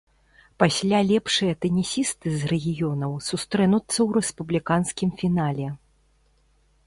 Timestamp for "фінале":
5.23-5.67